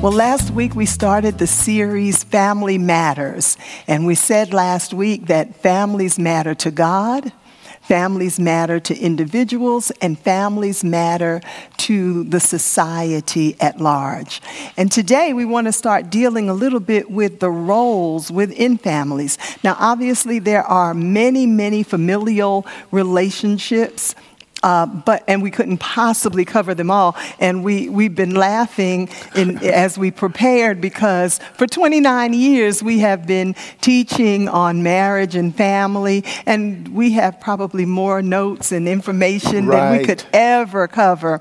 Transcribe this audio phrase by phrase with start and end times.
[0.00, 3.56] Well, last week we started the series Family Matters,
[3.88, 7.32] and we said last week that families matter to God,
[7.80, 11.40] families matter to individuals, and families matter
[11.78, 14.40] to the society at large.
[14.76, 19.36] And today we want to start dealing a little bit with the roles within families.
[19.64, 24.14] Now, obviously, there are many, many familial relationships
[24.62, 27.16] uh, but and we couldn't possibly cover them all.
[27.38, 33.26] And we we've been laughing in, as we prepared because for 29 years we have
[33.26, 39.90] been teaching on marriage and family, and we have probably more notes and information right.
[39.90, 41.40] than we could ever cover.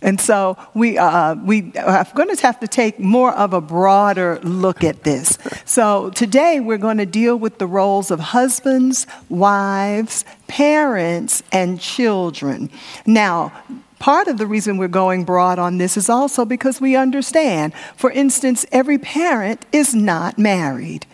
[0.00, 4.38] And so we, uh, we are going to have to take more of a broader
[4.44, 5.38] look at this.
[5.64, 12.70] So today we're going to deal with the roles of husbands, wives, parents, and children.
[13.06, 13.52] Now,
[13.98, 17.72] Part of the reason we're going broad on this is also because we understand.
[17.96, 21.04] For instance, every parent is not married.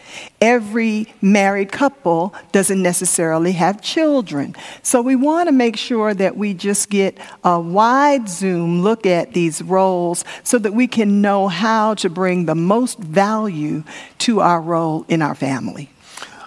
[0.41, 4.55] Every married couple doesn't necessarily have children.
[4.83, 9.33] So we want to make sure that we just get a wide zoom look at
[9.33, 13.83] these roles so that we can know how to bring the most value
[14.19, 15.91] to our role in our family.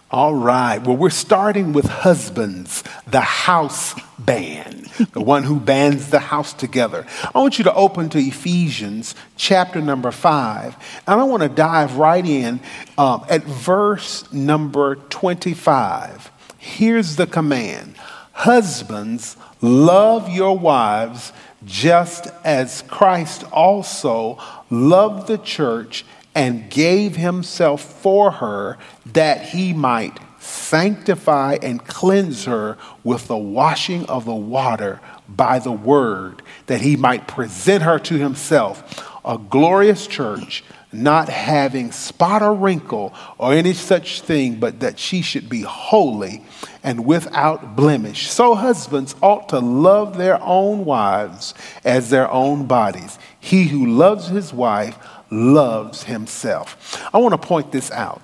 [0.09, 0.77] All right.
[0.77, 4.66] Well, we're starting with husbands, the house band,
[5.13, 7.05] the one who bands the house together.
[7.33, 10.75] I want you to open to Ephesians chapter number five,
[11.07, 12.59] and I want to dive right in
[12.97, 16.31] um, at verse number 25.
[16.57, 17.95] Here's the command
[18.33, 21.33] Husbands, love your wives
[21.65, 28.77] just as Christ also loved the church and gave himself for her
[29.07, 35.71] that he might sanctify and cleanse her with the washing of the water by the
[35.71, 40.63] word, that he might present her to himself a glorious church,
[40.93, 46.43] not having spot or wrinkle or any such thing, but that she should be holy
[46.81, 48.31] and without blemish.
[48.31, 51.53] So husbands ought to love their own wives
[51.83, 53.19] as their own bodies.
[53.37, 54.97] He who loves his wife
[55.29, 57.05] loves himself.
[57.13, 58.21] I want to point this out.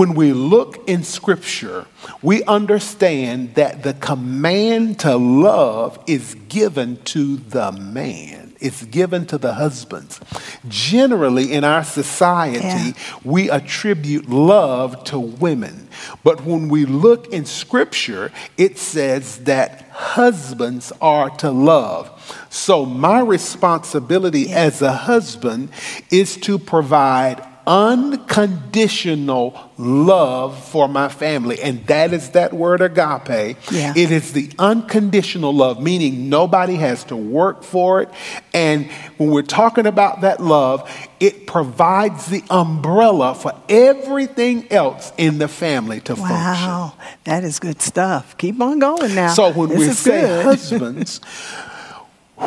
[0.00, 1.84] When we look in Scripture,
[2.22, 8.54] we understand that the command to love is given to the man.
[8.60, 10.18] It's given to the husbands.
[10.66, 12.92] Generally, in our society, yeah.
[13.24, 15.88] we attribute love to women.
[16.24, 22.08] But when we look in Scripture, it says that husbands are to love.
[22.48, 24.60] So, my responsibility yeah.
[24.60, 25.68] as a husband
[26.10, 31.62] is to provide unconditional love for my family.
[31.62, 33.56] And that is that word agape.
[33.70, 33.94] Yeah.
[33.96, 38.08] It is the unconditional love, meaning nobody has to work for it.
[38.52, 45.38] And when we're talking about that love, it provides the umbrella for everything else in
[45.38, 46.66] the family to wow, function.
[46.66, 48.36] Wow, that is good stuff.
[48.36, 49.32] Keep on going now.
[49.32, 50.44] So when this we say good.
[50.44, 51.20] husbands,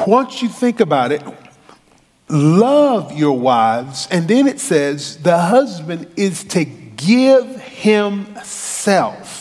[0.05, 1.23] once you think about it,
[2.29, 4.07] love your wives.
[4.11, 9.39] And then it says the husband is to give himself.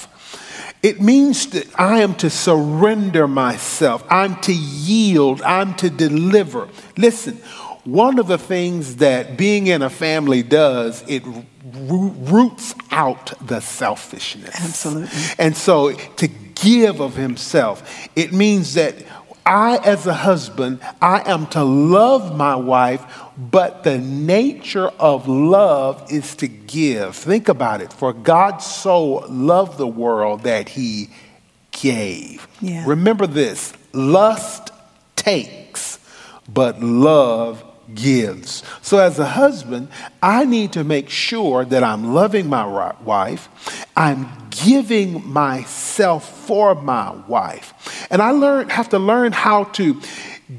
[0.82, 6.68] It means that I am to surrender myself, I'm to yield, I'm to deliver.
[6.96, 7.36] Listen,
[7.84, 11.22] one of the things that being in a family does, it
[11.72, 14.54] roots out the selfishness.
[14.54, 15.18] Absolutely.
[15.38, 18.96] And so to give of himself, it means that
[19.44, 23.04] I, as a husband, I am to love my wife,
[23.36, 27.16] but the nature of love is to give.
[27.16, 27.92] Think about it.
[27.92, 31.10] For God so loved the world that he
[31.72, 32.46] gave.
[32.60, 32.84] Yeah.
[32.86, 34.70] Remember this lust
[35.16, 35.98] takes,
[36.52, 37.64] but love
[37.94, 38.62] gives.
[38.80, 39.88] So, as a husband,
[40.22, 43.48] I need to make sure that I'm loving my wife,
[43.96, 44.28] I'm
[44.64, 48.06] giving myself for my wife.
[48.10, 50.00] And I learn, have to learn how to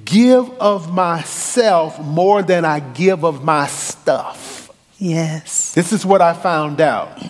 [0.06, 4.72] give of myself more than I give of my stuff.
[4.98, 5.74] Yes.
[5.74, 7.22] This is what I found out.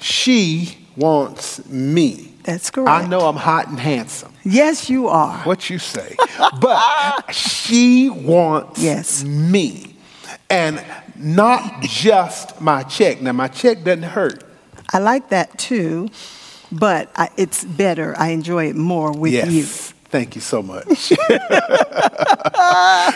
[0.00, 2.32] She wants me.
[2.42, 2.88] That's correct.
[2.90, 4.32] I know I'm hot and handsome.
[4.44, 5.38] Yes, you are.
[5.40, 6.16] What you say.
[6.60, 9.24] but she wants Yes.
[9.24, 9.94] me.
[10.48, 10.82] And
[11.16, 13.20] not just my check.
[13.20, 14.44] Now, my check doesn't hurt.
[14.92, 16.08] I like that too,
[16.70, 18.14] but I, it's better.
[18.18, 19.50] I enjoy it more with yes.
[19.50, 19.64] you.
[20.08, 20.86] Thank you so much.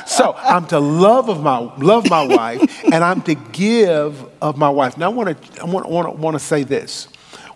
[0.07, 4.69] so I'm to love of my love my wife, and I'm to give of my
[4.69, 4.99] wife.
[4.99, 5.89] Now I want to I want,
[6.19, 7.07] want, to say this.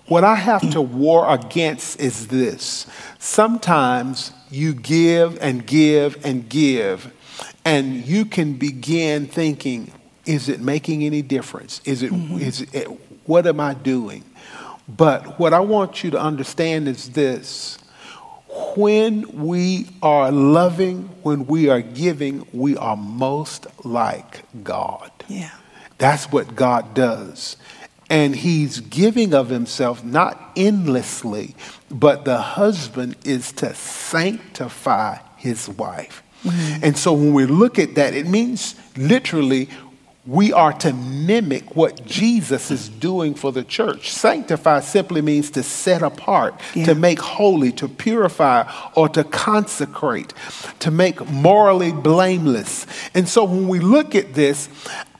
[0.07, 2.87] What I have to war against is this.
[3.19, 7.13] Sometimes you give and give and give,
[7.65, 9.91] and you can begin thinking,
[10.27, 11.81] is it making any difference?
[11.85, 12.39] Is it, mm-hmm.
[12.39, 12.89] is it
[13.27, 14.25] what am I doing?
[14.89, 17.79] But what I want you to understand is this
[18.77, 25.11] when we are loving, when we are giving, we are most like God.
[25.29, 25.51] Yeah.
[25.99, 27.57] That's what God does.
[28.11, 31.55] And he's giving of himself not endlessly,
[31.91, 36.23] but the husband is to sanctify his wife.
[36.45, 36.85] Mm-hmm.
[36.85, 39.69] And so when we look at that, it means literally
[40.27, 44.11] we are to mimic what Jesus is doing for the church.
[44.11, 46.87] Sanctify simply means to set apart, Yeah.
[46.87, 50.33] to make holy, to purify, or to consecrate,
[50.79, 52.87] to make morally blameless.
[53.15, 54.71] And so when we look at this,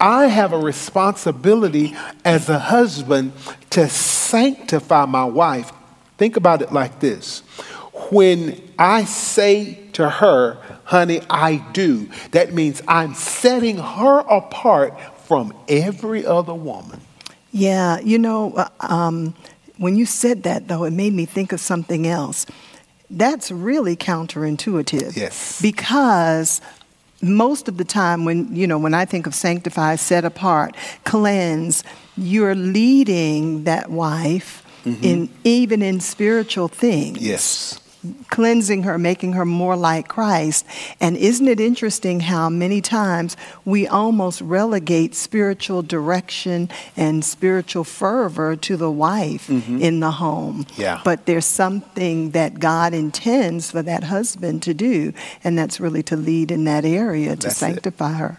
[0.01, 3.33] I have a responsibility as a husband
[3.71, 5.71] to sanctify my wife.
[6.17, 7.43] Think about it like this.
[8.11, 15.55] When I say to her, honey, I do, that means I'm setting her apart from
[15.69, 17.01] every other woman.
[17.53, 19.35] Yeah, you know, uh, um,
[19.79, 22.47] when you said that, though, it made me think of something else.
[23.11, 25.17] That's really counterintuitive.
[25.17, 25.63] Yes.
[25.63, 26.61] Because
[27.23, 31.85] most of the time, when you know, when I think of sanctify, set apart, cleanse,
[32.17, 37.19] you're leading that wife in even in spiritual things.
[37.19, 37.81] Yes.
[38.31, 40.67] Cleansing her, making her more like Christ.
[41.01, 48.57] And isn't it interesting how many times we almost relegate spiritual direction and spiritual fervor
[48.57, 49.81] to the wife mm-hmm.
[49.81, 50.67] in the home?
[50.77, 51.01] Yeah.
[51.05, 55.13] But there's something that God intends for that husband to do,
[55.43, 57.59] and that's really to lead in that area to That's it.
[57.59, 58.39] sanctify her.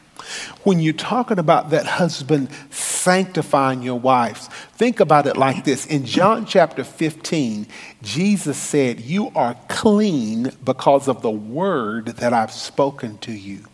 [0.63, 5.85] When you're talking about that husband sanctifying your wives, think about it like this.
[5.85, 7.67] In John chapter 15,
[8.01, 13.65] Jesus said, You are clean because of the word that I've spoken to you.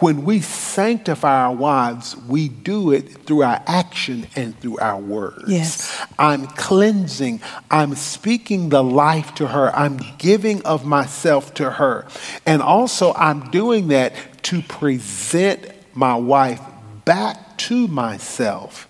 [0.00, 5.44] When we sanctify our wives, we do it through our action and through our words.
[5.46, 6.04] Yes.
[6.18, 7.40] I'm cleansing.
[7.70, 9.74] I'm speaking the life to her.
[9.76, 12.06] I'm giving of myself to her.
[12.46, 16.60] And also, I'm doing that to present my wife
[17.04, 18.88] back to myself.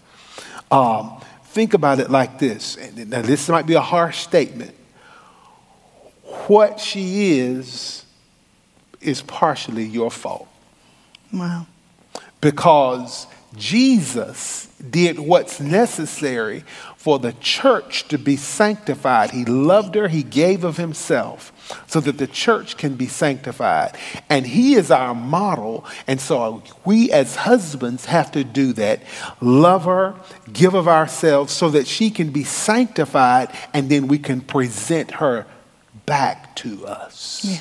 [0.70, 2.78] Um, think about it like this.
[2.96, 4.74] Now, this might be a harsh statement.
[6.46, 8.04] What she is,
[9.00, 10.48] is partially your fault
[11.32, 11.66] Wow.
[12.40, 13.26] because
[13.56, 16.64] Jesus did what's necessary
[16.96, 19.30] for the church to be sanctified.
[19.30, 21.51] He loved her, he gave of himself
[21.86, 23.96] so that the church can be sanctified.
[24.28, 29.02] And he is our model, and so we as husbands have to do that.
[29.40, 30.14] Love her,
[30.52, 35.46] give of ourselves so that she can be sanctified, and then we can present her
[36.06, 37.60] back to us Yeah.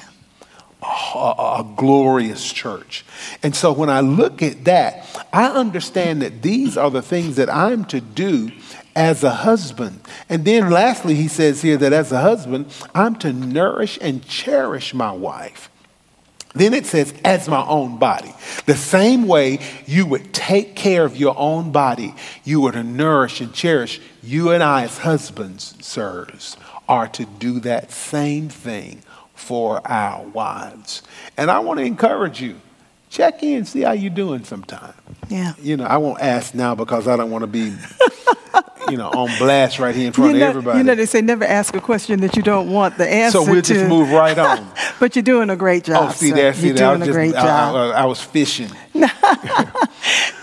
[0.81, 3.05] a, a glorious church.
[3.43, 7.49] And so when I look at that, I understand that these are the things that
[7.49, 8.51] I'm to do
[8.95, 10.01] as a husband.
[10.29, 14.93] And then lastly, he says here that as a husband, I'm to nourish and cherish
[14.93, 15.69] my wife.
[16.53, 18.33] Then it says, as my own body.
[18.65, 23.39] The same way you would take care of your own body, you were to nourish
[23.39, 24.01] and cherish.
[24.21, 26.57] You and I, as husbands, sirs,
[26.89, 29.01] are to do that same thing
[29.33, 31.03] for our wives.
[31.37, 32.59] And I want to encourage you
[33.09, 34.93] check in, see how you're doing sometime.
[35.29, 35.53] Yeah.
[35.61, 37.73] You know, I won't ask now because I don't want to be,
[38.89, 40.77] you know, on blast right here in front you of know, everybody.
[40.79, 43.45] You know, they say never ask a question that you don't want the answer to.
[43.45, 43.73] so we'll to.
[43.73, 44.69] just move right on.
[44.99, 46.09] but you're doing a great oh, job.
[46.09, 46.89] Oh, see there, see You're there.
[46.89, 47.75] I was a great I- job.
[47.75, 48.69] I, I was fishing.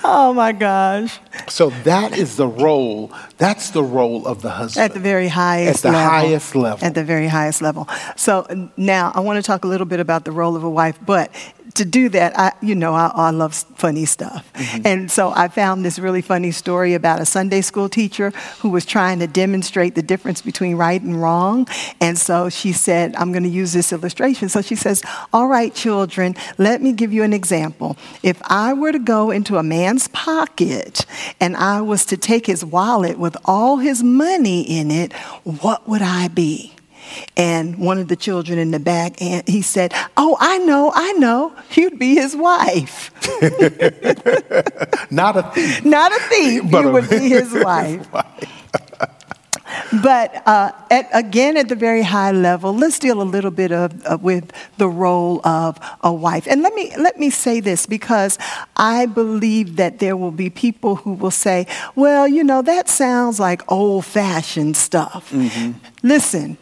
[0.05, 1.19] oh my gosh.
[1.49, 3.13] So that is the role.
[3.37, 4.85] That's the role of the husband.
[4.85, 6.11] At the very highest At the level.
[6.11, 6.87] highest level.
[6.87, 7.89] At the very highest level.
[8.17, 10.99] So now I want to talk a little bit about the role of a wife,
[11.05, 11.31] but
[11.75, 14.51] to do that, I, you know, I, I love funny stuff.
[14.59, 14.87] Mm-hmm.
[14.87, 18.85] And so I found this really funny story about a Sunday school teacher who was
[18.85, 21.69] trying to demonstrate the difference between right and wrong.
[22.01, 24.49] And so she said, I'm going to use this illustration.
[24.49, 27.97] So she says, All right, children, let me give you an example.
[28.23, 31.07] If I were to go into a man's pocket
[31.41, 35.13] and I was to take his wallet with all his money in it,
[35.45, 36.75] what would I be?
[37.37, 41.13] And one of the children in the back, and he said, Oh, I know, I
[41.13, 43.11] know, you'd be his wife.
[45.11, 45.85] Not a thief.
[45.85, 48.07] Not a thief, But you would be his wife.
[50.03, 54.05] But uh, at, again, at the very high level, let's deal a little bit of,
[54.07, 56.47] uh, with the role of a wife.
[56.47, 58.39] And let me let me say this because
[58.77, 63.41] I believe that there will be people who will say, "Well, you know, that sounds
[63.41, 65.33] like old-fashioned stuff."
[66.03, 66.59] Listen.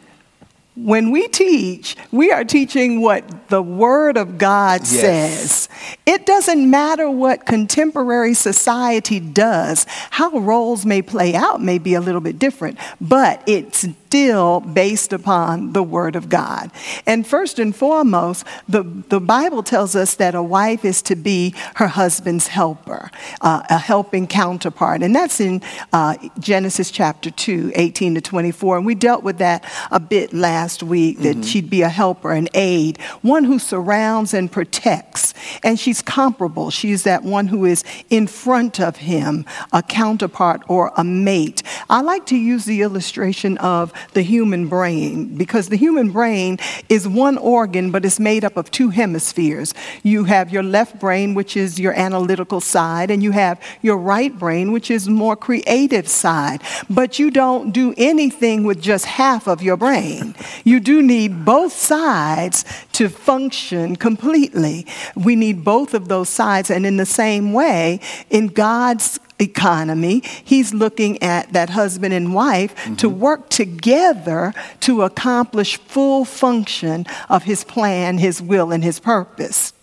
[0.77, 4.91] When we teach, we are teaching what the Word of God Yes.
[4.91, 5.69] says.
[6.05, 9.87] It doesn't matter what contemporary society does.
[10.11, 15.15] How roles may play out may be a little bit different, but it's still based
[15.15, 16.71] upon the Word of God.
[17.07, 21.55] And first and foremost, the, the Bible tells us that a wife is to be
[21.77, 25.03] her husband's helper, uh, a helping counterpart.
[25.03, 28.77] And that's in uh, Genesis chapter 2, 18 to 24.
[28.77, 31.43] And we dealt with that a bit last week that mm-hmm.
[31.43, 35.26] she'd be a helper, an aid, one who surrounds and protects.
[35.63, 36.71] And she's comparable.
[36.71, 41.63] She's that one who is in front of him, a counterpart or a mate.
[41.89, 46.59] I like to use the illustration of the human brain because the human brain
[46.89, 49.75] is one organ, but it's made up of two hemispheres.
[50.03, 54.37] You have your left brain, which is your analytical side, and you have your right
[54.37, 56.63] brain, which is more creative side.
[56.89, 60.35] But you don't do anything with just half of your brain.
[60.65, 62.65] You do need both sides
[62.97, 64.87] to function completely.
[65.15, 68.01] We need both of those sides, and in the same way,
[68.31, 73.21] in God's economy, he's looking at that husband and wife to mm-hmm.
[73.21, 79.75] work together to accomplish full function of his plan, his will, and his purpose.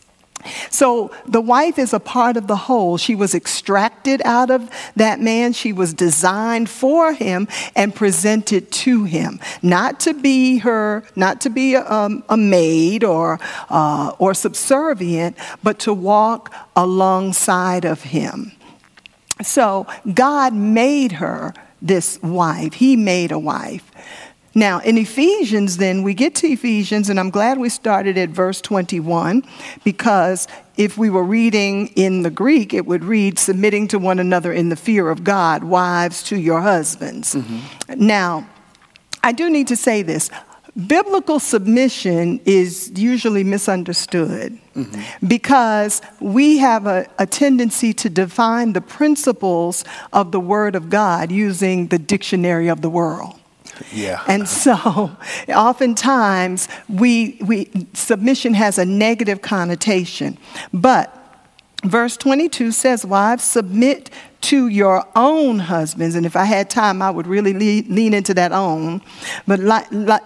[0.70, 2.98] So the wife is a part of the whole.
[2.98, 5.54] She was extracted out of that man.
[5.54, 11.50] She was designed for him and presented to him, not to be her, not to
[11.50, 18.52] be a, um, a maid or uh, or subservient, but to walk alongside of him.
[19.42, 22.76] So God made her this wife.
[22.76, 23.92] He made a wife.
[24.56, 28.62] Now, in Ephesians, then, we get to Ephesians, and I'm glad we started at verse
[28.62, 29.44] 21
[29.84, 34.54] because if we were reading in the Greek, it would read, submitting to one another
[34.54, 37.34] in the fear of God, wives to your husbands.
[37.34, 38.06] Mm-hmm.
[38.06, 38.48] Now,
[39.24, 40.30] I do need to say this.
[40.88, 45.28] Biblical submission is usually misunderstood mm-hmm.
[45.28, 51.32] because we have a, a tendency to define the principles of the Word of God
[51.32, 53.40] using the dictionary of the world.
[53.92, 54.24] Yeah.
[54.28, 55.16] And so,
[55.50, 60.38] oftentimes, we, we, submission has a negative connotation.
[60.74, 61.16] But
[61.84, 64.10] verse 22 says, Wives, submit
[64.42, 66.16] to your own husbands.
[66.16, 69.02] And if I had time, I would really lean, into that own.
[69.48, 69.62] But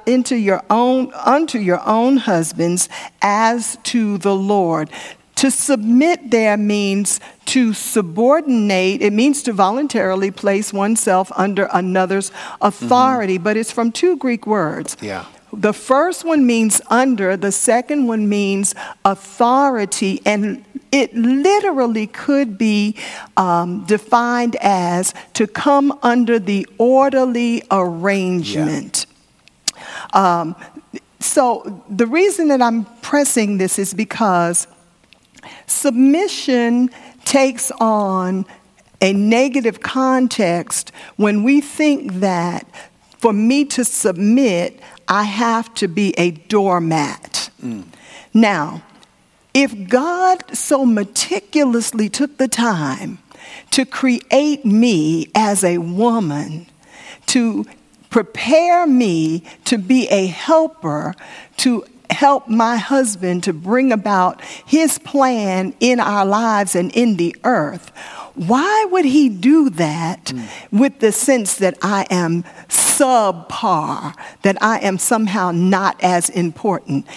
[0.07, 2.89] into your own, unto your own husbands
[3.21, 4.89] as to the Lord.
[5.37, 13.37] To submit there means to subordinate, it means to voluntarily place oneself under another's authority,
[13.37, 14.97] but it's from two Greek words.
[14.99, 15.25] Yeah.
[15.53, 18.73] The first one means under, the second one means
[19.05, 22.95] authority, and it literally could be
[23.37, 29.05] um, defined as to come under the orderly arrangement.
[30.13, 30.55] Um,
[31.19, 34.67] so, the reason that I'm pressing this is because
[35.65, 36.89] submission
[37.25, 38.45] takes on
[39.01, 42.65] a negative context when we think that
[43.19, 47.49] for me to submit, I have to be a doormat.
[48.33, 48.83] Now,
[49.53, 53.17] if God so meticulously took the time
[53.71, 56.67] to create me as a woman,
[57.27, 57.65] to
[58.09, 61.15] prepare me to be a helper,
[61.57, 67.35] to help my husband to bring about his plan in our lives and in the
[67.43, 67.91] earth,
[68.35, 70.77] why would he do that hmm.
[70.77, 77.07] with the sense that I am subpar, that I am somehow not as important?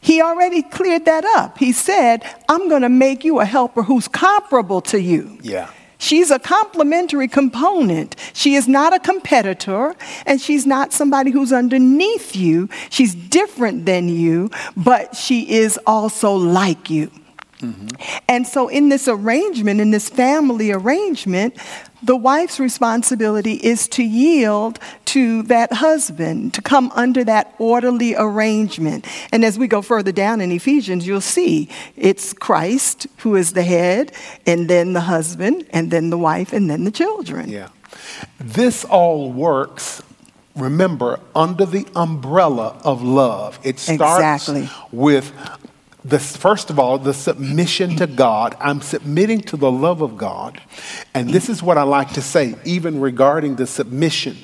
[0.00, 1.58] He already cleared that up.
[1.58, 5.38] He said, I'm going to make you a helper who's comparable to you.
[5.42, 5.70] Yeah.
[5.98, 8.16] She's a complementary component.
[8.34, 9.94] She is not a competitor,
[10.26, 12.68] and she's not somebody who's underneath you.
[12.90, 17.10] She's different than you, but she is also like you.
[17.60, 17.86] Mm-hmm.
[18.28, 21.56] And so, in this arrangement, in this family arrangement,
[22.06, 29.06] the wife's responsibility is to yield to that husband, to come under that orderly arrangement.
[29.32, 33.62] And as we go further down in Ephesians, you'll see it's Christ who is the
[33.62, 34.12] head,
[34.46, 37.48] and then the husband, and then the wife, and then the children.
[37.50, 37.68] Yeah.
[38.38, 40.02] This all works
[40.54, 43.58] remember, under the umbrella of love.
[43.62, 44.70] It starts Exactly.
[44.90, 45.32] with
[46.08, 48.56] the first of all the submission to God.
[48.60, 50.60] I'm submitting to the love of God,
[51.14, 54.36] and this is what I like to say, even regarding the submission.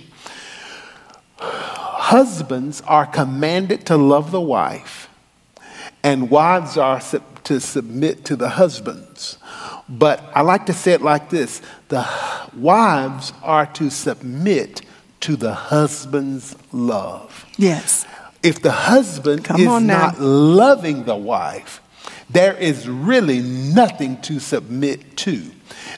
[1.38, 5.08] Husbands are commanded to love the wife,
[6.02, 9.38] and wives are sub- to submit to the husbands.
[9.88, 12.06] But I like to say it like this the
[12.56, 14.82] wives are to submit
[15.20, 17.46] to the husband's love.
[17.56, 18.06] Yes.
[18.42, 21.80] If the husband Come is not loving the wife,
[22.28, 25.50] there is really nothing to submit to.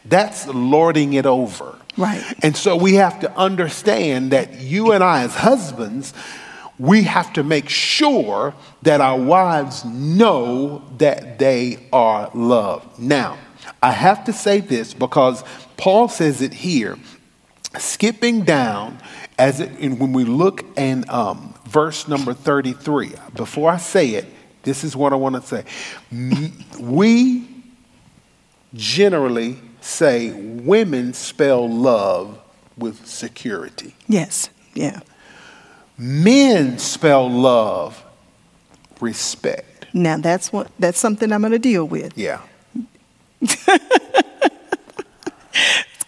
[0.04, 1.78] That's lording it over.
[1.96, 2.22] Right.
[2.42, 6.12] And so we have to understand that you and I, as husbands,
[6.78, 12.98] we have to make sure that our wives know that they are loved.
[12.98, 13.38] Now,
[13.82, 15.44] I have to say this because
[15.76, 16.98] Paul says it here
[17.78, 18.98] skipping down
[19.38, 24.26] as it, and when we look in um, verse number 33 before i say it
[24.62, 25.64] this is what i want to say
[26.78, 27.44] we
[28.74, 32.38] generally say women spell love
[32.78, 34.50] with security Yes.
[34.74, 35.00] Yeah.
[35.98, 38.02] men spell love
[39.00, 42.16] respect Now that's what that's something I'm going to deal with.
[42.16, 42.40] yeah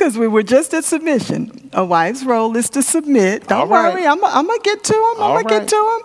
[0.06, 1.68] Because we were just at submission.
[1.72, 3.48] A wife's role is to submit.
[3.48, 3.92] Don't right.
[3.92, 5.20] worry, I'm, I'm going to get to him.
[5.20, 6.00] I'm going to get to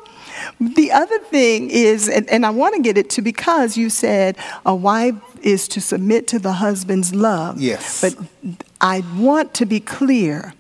[0.59, 0.73] him.
[0.73, 4.37] The other thing is, and, and I want to get it to because you said
[4.65, 7.61] a wife is to submit to the husband's love.
[7.61, 8.01] Yes.
[8.01, 8.17] But
[8.81, 10.55] I want to be clear.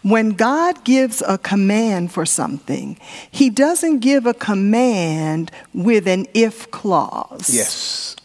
[0.00, 2.98] When God gives a command for something,
[3.30, 8.16] He doesn't give a command with an if clause yes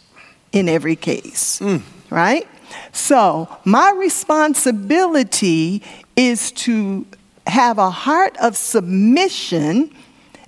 [0.53, 1.81] in every case, mm.
[2.09, 2.47] right?
[2.91, 5.83] So, my responsibility
[6.15, 7.05] is to
[7.47, 9.93] have a heart of submission,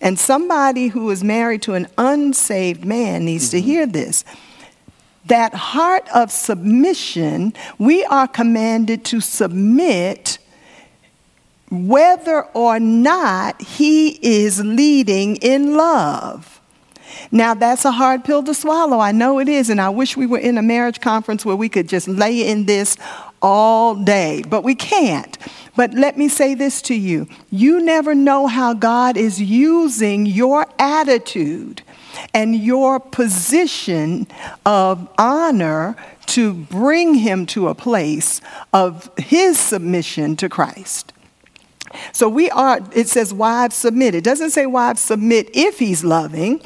[0.01, 3.65] and somebody who is married to an unsaved man needs to mm-hmm.
[3.65, 4.23] hear this.
[5.25, 10.37] That heart of submission, we are commanded to submit
[11.71, 16.61] whether or not he is leading in love.
[17.33, 18.99] Now, that's a hard pill to swallow.
[18.99, 19.71] I know it is.
[19.71, 22.67] And I wish we were in a marriage conference where we could just lay in
[22.67, 22.95] this
[23.41, 25.35] all day, but we can't.
[25.75, 30.67] But let me say this to you you never know how God is using your
[30.77, 31.81] attitude
[32.35, 34.27] and your position
[34.63, 35.95] of honor
[36.27, 38.41] to bring him to a place
[38.71, 41.12] of his submission to Christ.
[42.11, 44.15] So we are, it says wives submit.
[44.15, 46.61] It doesn't say wives submit if he's loving,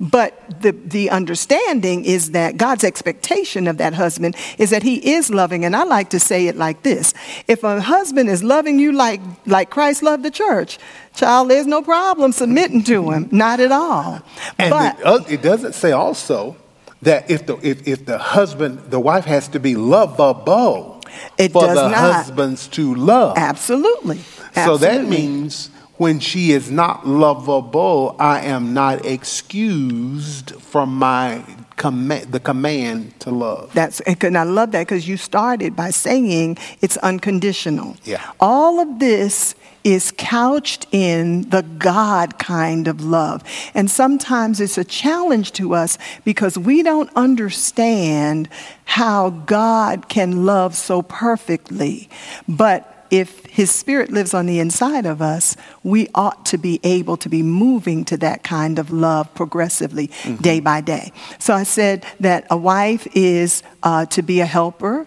[0.00, 5.30] but the, the understanding is that God's expectation of that husband is that he is
[5.30, 5.64] loving.
[5.64, 7.14] And I like to say it like this
[7.48, 10.78] if a husband is loving you like, like Christ loved the church,
[11.14, 13.28] child, there's no problem submitting to him.
[13.30, 14.22] Not at all.
[14.58, 16.56] And but uh, it doesn't say also
[17.02, 20.91] that if the, if, if the husband, the wife has to be lovable
[21.38, 22.14] It for does the not.
[22.14, 23.36] husbands to love.
[23.36, 24.20] absolutely.
[24.54, 31.44] So that means when she is not lovable, I am not excused from my
[31.76, 33.72] command, the command to love.
[33.72, 37.96] That's and I love that because you started by saying it's unconditional.
[38.04, 38.32] Yeah.
[38.40, 43.42] All of this is couched in the God kind of love.
[43.74, 48.48] And sometimes it's a challenge to us because we don't understand
[48.84, 52.08] how God can love so perfectly.
[52.48, 57.18] But if his spirit lives on the inside of us, we ought to be able
[57.18, 61.12] to be moving to that kind of love progressively day by day.
[61.38, 65.06] So I said that a wife is uh, to be a helper,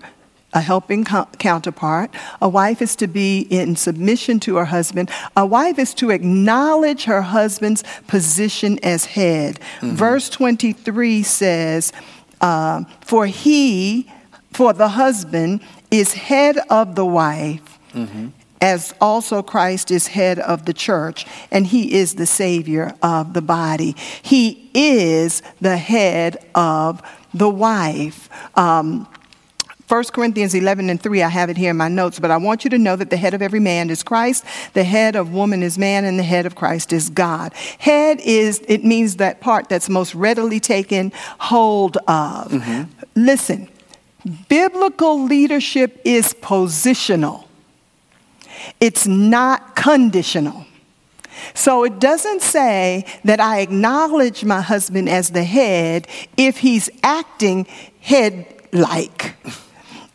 [0.55, 2.09] a helping co- counterpart.
[2.41, 5.11] A wife is to be in submission to her husband.
[5.37, 9.59] A wife is to acknowledge her husband's position as head.
[9.81, 11.93] Verse 23 says,
[12.41, 14.09] uh, For he,
[14.51, 17.79] for the husband, is head of the wife
[18.61, 23.41] as also Christ is head of the church, and he is the Savior of the
[23.41, 23.95] body.
[24.21, 27.01] He is the head of
[27.33, 28.29] the wife.
[28.57, 29.07] Um,
[29.87, 32.63] 1 Corinthians 11 and 3, I have it here in my notes, but I want
[32.63, 34.43] you to know that the head of every man is Christ,
[34.73, 37.53] the head of woman is man, and the head of Christ is God.
[37.77, 42.51] Head is, it means that part that's most readily taken hold of.
[42.51, 42.83] Mm-hmm.
[43.15, 43.69] Listen,
[44.49, 47.45] biblical leadership is positional,
[48.79, 50.65] it's not conditional.
[51.53, 57.65] So it doesn't say that I acknowledge my husband as the head if he's acting
[57.99, 59.35] head like.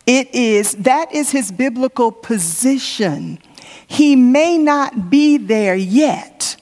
[0.07, 3.39] It is, that is his biblical position.
[3.87, 6.57] He may not be there yet,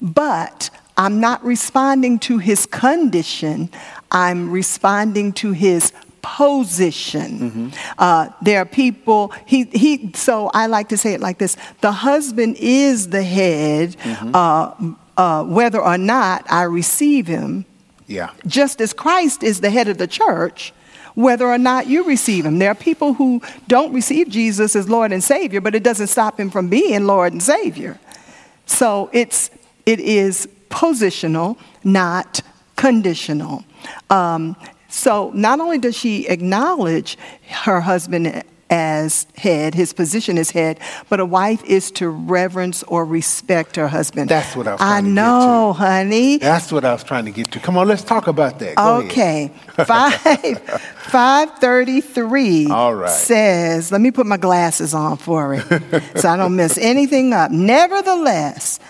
[0.00, 3.70] but I'm not responding to his condition,
[4.10, 7.38] I'm responding to his position.
[7.38, 7.68] Mm-hmm.
[7.98, 11.92] Uh, there are people, he, he, so I like to say it like this the
[11.92, 14.34] husband is the head, mm-hmm.
[14.34, 17.64] uh, uh, whether or not I receive him.
[18.06, 18.30] Yeah.
[18.46, 20.72] Just as Christ is the head of the church,
[21.16, 22.58] whether or not you receive him.
[22.58, 26.38] There are people who don't receive Jesus as Lord and Savior, but it doesn't stop
[26.38, 27.98] him from being Lord and Savior.
[28.66, 29.50] So it's,
[29.86, 32.42] it is positional, not
[32.76, 33.64] conditional.
[34.10, 34.56] Um,
[34.88, 37.16] so not only does she acknowledge
[37.48, 43.04] her husband as head, his position as head, but a wife is to reverence or
[43.04, 44.28] respect her husband.
[44.28, 45.84] That's what I was trying I to know, get to.
[45.86, 46.36] honey.
[46.38, 47.60] That's what I was trying to get to.
[47.60, 48.76] Come on, let's talk about that.
[48.76, 49.52] Go okay.
[49.86, 50.14] Five
[50.96, 53.10] five thirty three All right.
[53.10, 55.62] says, let me put my glasses on for it
[56.16, 57.50] so I don't mess anything up.
[57.50, 58.80] Nevertheless,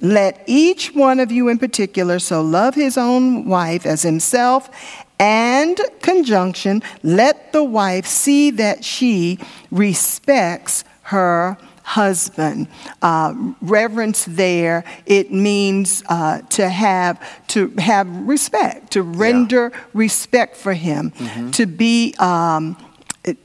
[0.00, 4.70] let each one of you in particular so love his own wife as himself
[5.18, 9.38] and conjunction, let the wife see that she
[9.70, 12.68] respects her husband.
[13.00, 19.80] Uh, reverence there, it means uh, to have to have respect, to render yeah.
[19.94, 21.50] respect for him, mm-hmm.
[21.52, 22.14] to be.
[22.18, 22.76] Um,
[23.24, 23.38] it,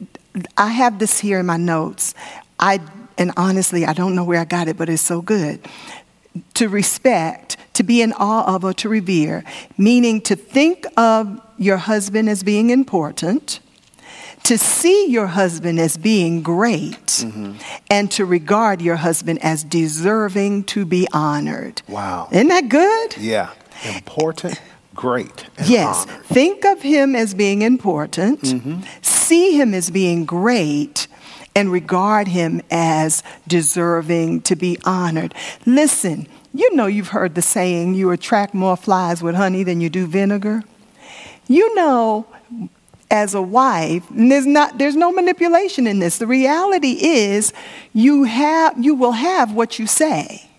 [0.58, 2.16] I have this here in my notes.
[2.60, 2.82] I
[3.18, 5.62] and honestly, I don't know where I got it, but it's so good.
[6.56, 9.44] To respect, to be in awe of, or to revere,
[9.78, 13.60] meaning to think of your husband as being important,
[14.44, 17.54] to see your husband as being great, mm-hmm.
[17.90, 21.82] and to regard your husband as deserving to be honored.
[21.88, 22.28] Wow.
[22.32, 23.18] Isn't that good?
[23.18, 23.52] Yeah.
[23.96, 24.62] Important,
[24.96, 25.46] great.
[25.66, 26.06] yes.
[26.06, 26.26] Honored.
[26.26, 28.82] Think of him as being important, mm-hmm.
[29.02, 31.08] see him as being great,
[31.56, 35.34] and regard him as deserving to be honored.
[35.66, 39.90] Listen, you know you've heard the saying, you attract more flies with honey than you
[39.90, 40.64] do vinegar.
[41.48, 42.26] You know,
[43.12, 46.18] as a wife, there's not there's no manipulation in this.
[46.18, 47.54] The reality is
[47.94, 50.50] you have you will have what you say.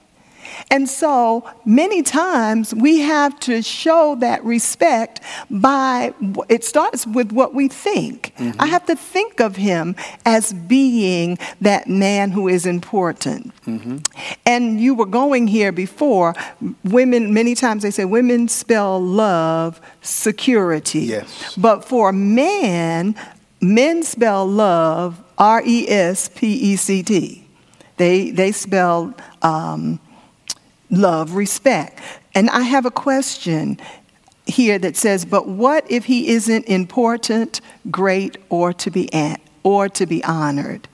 [0.74, 6.12] And so many times we have to show that respect by,
[6.48, 8.32] it starts with what we think.
[8.38, 8.60] Mm-hmm.
[8.60, 9.94] I have to think of him
[10.26, 13.54] as being that man who is important.
[13.66, 13.98] Mm-hmm.
[14.44, 16.34] And you were going here before,
[16.82, 21.02] women, many times they say women spell love security.
[21.02, 21.54] Yes.
[21.56, 23.14] But for men,
[23.60, 27.46] men spell love R E S P E C T.
[27.96, 30.00] They, they spell um,
[31.00, 32.00] love, respect.
[32.35, 33.80] And I have a question
[34.46, 39.09] here that says, but what if he isn't important, great, or to be
[39.62, 40.88] or to be honored?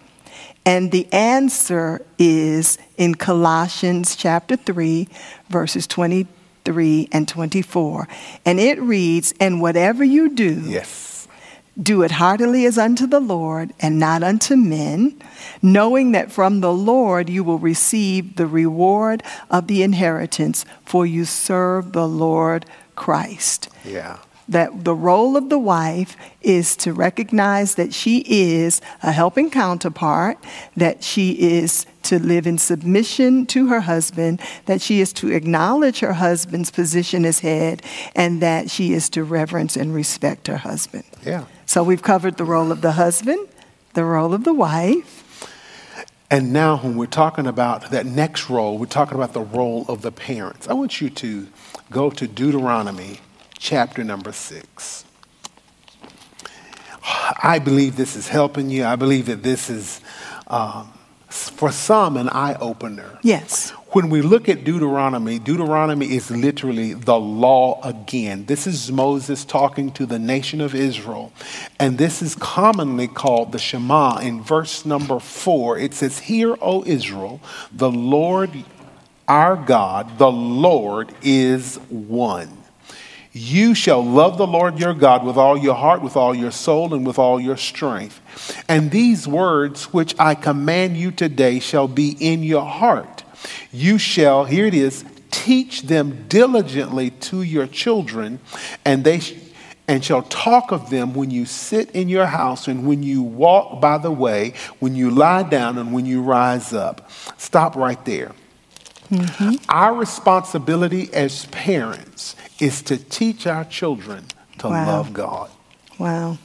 [0.65, 5.09] And the answer is in Colossians chapter 3,
[5.49, 8.09] verses 23 and 24.
[8.45, 11.10] And it reads, And whatever you do, yes
[11.83, 15.21] do it heartily as unto the Lord and not unto men,
[15.63, 21.25] knowing that from the Lord you will receive the reward of the inheritance, for you
[21.25, 22.67] serve the Lord
[22.97, 23.69] Christ.
[23.85, 24.19] Yeah.
[24.49, 30.39] That the role of the wife is to recognize that she is a helping counterpart,
[30.77, 36.01] that she is to live in submission to her husband, that she is to acknowledge
[36.01, 37.83] her husband's position as head,
[38.15, 41.05] and that she is to reverence and respect her husband.
[41.25, 41.45] Yeah.
[41.67, 43.49] So we've covered the role of the husband,
[43.95, 45.19] the role of the wife.
[46.33, 50.03] And now, when we're talking about that next role, we're talking about the role of
[50.03, 50.69] the parents.
[50.69, 51.49] I want you to
[51.91, 53.19] go to Deuteronomy
[53.59, 55.05] chapter number six.
[57.03, 58.85] I believe this is helping you.
[58.85, 60.01] I believe that this is,
[60.47, 60.93] um,
[61.31, 63.19] for some, an eye opener.
[63.23, 63.71] Yes.
[63.93, 68.47] When we look at Deuteronomy, Deuteronomy is literally the law again.
[68.47, 71.33] This is Moses talking to the nation of Israel.
[71.79, 74.19] And this is commonly called the Shema.
[74.19, 77.41] In verse number four, it says, Hear, O Israel,
[77.73, 78.65] the Lord
[79.31, 82.60] our God, the Lord is one.
[83.33, 86.93] You shall love the Lord your God with all your heart, with all your soul,
[86.95, 88.21] and with all your strength.
[88.69, 93.21] And these words which I command you today shall be in your heart
[93.73, 98.41] you shall, here it is, teach them diligently to your children,
[98.85, 99.35] and they sh-
[99.87, 103.81] and shall talk of them when you sit in your house and when you walk
[103.81, 107.11] by the way, when you lie down and when you rise up.
[107.39, 108.33] Stop right there.
[109.11, 109.57] Mm-hmm.
[109.69, 114.25] Our responsibility as parents is to teach our children
[114.59, 114.87] to wow.
[114.87, 115.51] love God.
[115.99, 116.39] Wow.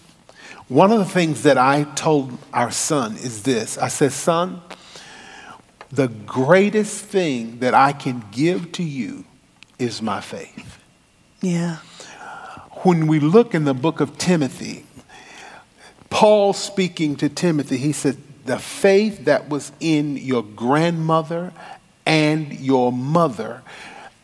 [0.67, 4.62] One of the things that I told our son is this I said, son,
[5.91, 9.25] the greatest thing that I can give to you
[9.78, 10.80] is my faith.
[11.41, 11.78] Yeah.
[12.84, 14.86] When we look in the book of Timothy,
[16.10, 21.54] Paul speaking to Timothy, he said, The faith that was in your grandmother
[22.06, 23.62] and your mother,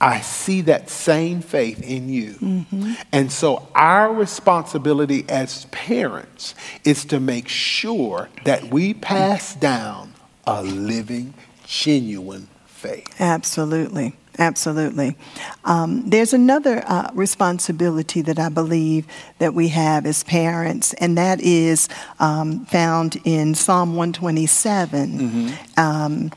[0.01, 2.33] I see that same faith in you.
[2.33, 2.93] Mm-hmm.
[3.11, 10.15] And so, our responsibility as parents is to make sure that we pass down
[10.47, 11.35] a living,
[11.67, 13.15] genuine faith.
[13.19, 14.15] Absolutely.
[14.39, 15.17] Absolutely.
[15.65, 19.05] Um, there's another uh, responsibility that I believe
[19.39, 25.09] that we have as parents, and that is um, found in Psalm 127.
[25.09, 25.79] Mm-hmm.
[25.79, 26.31] Um,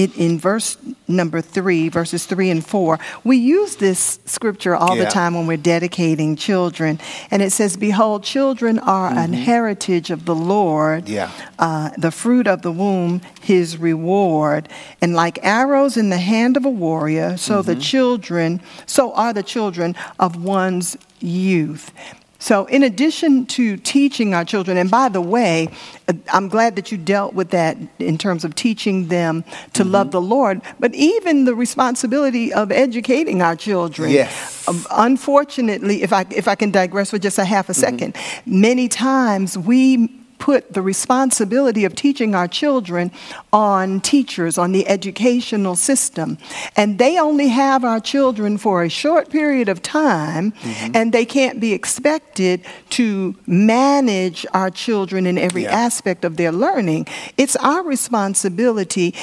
[0.00, 5.04] it, in verse number three, verses three and four, we use this scripture all yeah.
[5.04, 6.98] the time when we're dedicating children.
[7.30, 9.18] And it says, Behold, children are mm-hmm.
[9.18, 11.30] an heritage of the Lord, yeah.
[11.58, 14.68] uh, the fruit of the womb, his reward.
[15.00, 17.66] And like arrows in the hand of a warrior, so mm-hmm.
[17.66, 21.92] the children, so are the children of one's youth.
[22.40, 25.68] So, in addition to teaching our children, and by the way,
[26.08, 29.92] uh, I'm glad that you dealt with that in terms of teaching them to mm-hmm.
[29.92, 34.10] love the Lord, but even the responsibility of educating our children.
[34.10, 34.66] Yes.
[34.66, 38.60] Um, unfortunately, if I, if I can digress for just a half a 2nd mm-hmm.
[38.60, 43.12] many times we put the responsibility of teaching our children
[43.52, 46.38] on teachers, on the educational system.
[46.76, 50.96] And they only have our children for a short period of time, mm-hmm.
[50.96, 55.84] and they can't be expected to manage our children in every yeah.
[55.86, 57.06] aspect of their learning.
[57.36, 59.14] It's our responsibility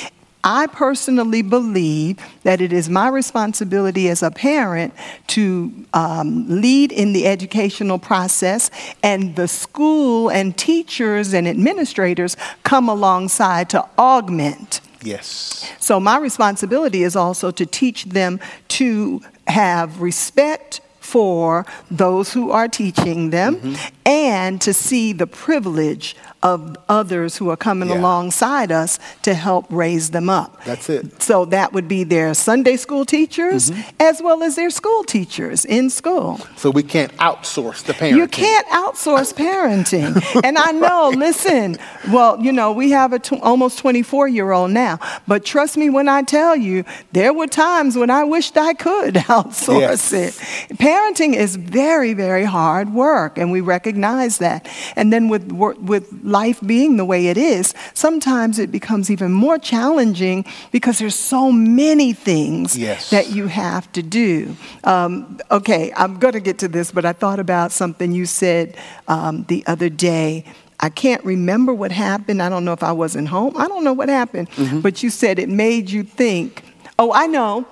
[0.43, 4.93] I personally believe that it is my responsibility as a parent
[5.27, 8.69] to um, lead in the educational process,
[9.03, 14.81] and the school and teachers and administrators come alongside to augment.
[15.01, 15.69] Yes.
[15.79, 22.67] So, my responsibility is also to teach them to have respect for those who are
[22.67, 23.95] teaching them mm-hmm.
[24.05, 26.17] and to see the privilege
[26.47, 27.99] of others who are coming yeah.
[27.99, 30.63] alongside us to help raise them up.
[30.63, 31.21] That's it.
[31.21, 33.89] So that would be their Sunday school teachers mm-hmm.
[33.99, 36.39] as well as their school teachers in school.
[36.55, 38.17] So we can't outsource the parenting.
[38.17, 40.11] You can't outsource parenting.
[40.43, 41.77] and I know, listen,
[42.11, 45.89] well, you know, we have a t- almost 24 year old now, but trust me
[45.89, 50.13] when I tell you, there were times when I wished I could outsource yes.
[50.13, 50.33] it.
[50.77, 54.67] Parenting is very, very hard work, and we recognize that.
[54.95, 56.05] And then with with
[56.37, 61.51] life being the way it is, sometimes it becomes even more challenging because there's so
[61.51, 63.09] many things yes.
[63.09, 64.55] that you have to do.
[64.83, 68.75] Um, okay, I'm going to get to this, but I thought about something you said
[69.07, 70.43] um, the other day.
[70.79, 72.41] I can't remember what happened.
[72.41, 73.53] I don't know if I wasn't home.
[73.57, 74.47] I don't know what happened.
[74.51, 74.81] Mm-hmm.
[74.81, 76.63] But you said it made you think,
[76.99, 77.65] oh, I know.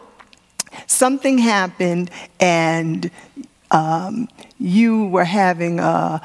[0.87, 3.09] Something happened and
[3.71, 4.27] um,
[4.59, 6.21] you were having a,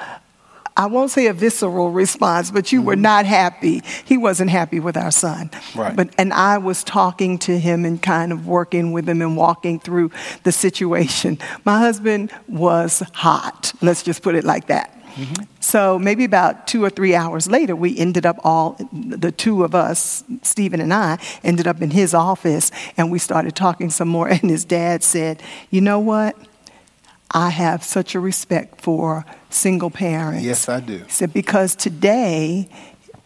[0.80, 2.86] I won't say a visceral response, but you mm-hmm.
[2.86, 3.82] were not happy.
[4.06, 5.50] He wasn't happy with our son.
[5.74, 5.94] Right.
[5.94, 9.78] But and I was talking to him and kind of working with him and walking
[9.78, 10.10] through
[10.44, 11.38] the situation.
[11.66, 13.74] My husband was hot.
[13.82, 14.96] Let's just put it like that.
[15.16, 15.42] Mm-hmm.
[15.60, 19.74] So maybe about two or three hours later, we ended up all, the two of
[19.74, 24.30] us, Stephen and I, ended up in his office and we started talking some more.
[24.40, 26.36] And his dad said, You know what?
[27.30, 30.44] I have such a respect for single parents.
[30.44, 30.98] Yes, I do.
[30.98, 32.68] He said, because today,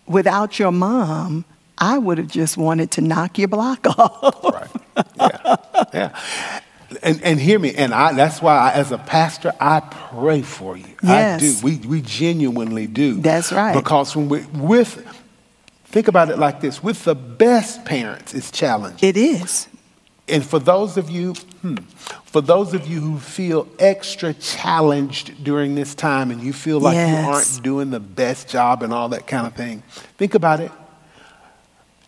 [0.06, 1.44] without your mom,
[1.78, 4.44] I would have just wanted to knock your block off.
[4.44, 4.70] right.
[5.16, 5.56] Yeah.
[5.92, 6.60] Yeah.
[7.02, 10.76] And, and hear me, and I, that's why, I, as a pastor, I pray for
[10.76, 10.84] you.
[11.02, 11.42] Yes.
[11.42, 11.66] I do.
[11.66, 13.14] We, we genuinely do.
[13.20, 13.74] That's right.
[13.74, 15.04] Because when we, with,
[15.86, 19.08] think about it like this with the best parents, it's challenging.
[19.08, 19.66] It is.
[20.26, 21.76] And for those of you, hmm,
[22.24, 26.94] for those of you who feel extra challenged during this time and you feel like
[26.94, 27.24] yes.
[27.24, 29.82] you aren't doing the best job and all that kind of thing,
[30.16, 30.72] think about it.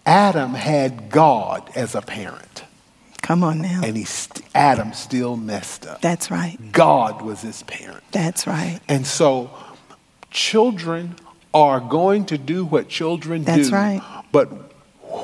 [0.06, 2.64] Adam had God as a parent.
[3.22, 3.80] Come on now.
[3.82, 6.00] And he st- Adam still messed up.
[6.00, 6.56] That's right.
[6.70, 8.04] God was his parent.
[8.12, 8.78] That's right.
[8.88, 9.50] And so
[10.30, 11.16] children
[11.52, 13.70] are going to do what children That's do.
[13.70, 14.24] That's right.
[14.30, 14.70] But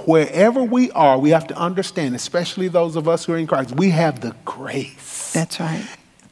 [0.07, 3.77] wherever we are, we have to understand, especially those of us who are in Christ,
[3.77, 5.33] we have the grace.
[5.33, 5.87] That's right.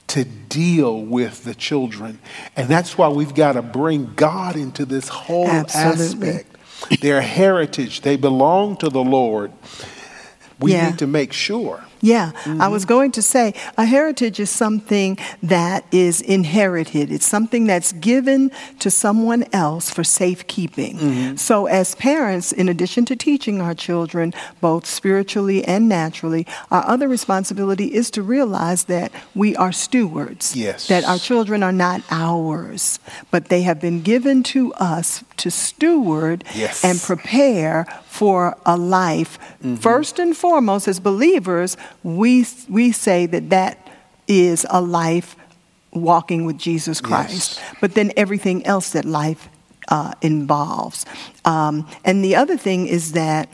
[0.08, 2.18] To deal with the children.
[2.56, 6.28] And that's why we've got to bring God into this whole Absolutely.
[6.28, 7.00] aspect.
[7.00, 9.52] Their heritage, they belong to the Lord.
[10.58, 10.90] We yeah.
[10.90, 12.88] need to make sure Yeah, I was mm-hmm.
[12.88, 17.10] going to say a heritage is something that is inherited.
[17.10, 20.96] It's something that's given to someone else for safekeeping.
[20.96, 21.36] Mm-hmm.
[21.36, 27.08] So, as parents, in addition to teaching our children, both spiritually and naturally, our other
[27.08, 30.56] responsibility is to realize that we are stewards.
[30.56, 30.88] Yes.
[30.88, 32.98] That our children are not ours,
[33.30, 36.84] but they have been given to us to steward Yes.
[36.84, 39.38] and prepare for a life.
[39.78, 43.88] First and foremost, as believers, we, we say that that
[44.26, 45.36] is a life
[45.92, 47.58] walking with Jesus Christ.
[47.58, 47.74] Yes.
[47.80, 49.48] But then everything else that life
[49.88, 51.06] uh, involves.
[51.44, 53.48] Um, and the other thing is that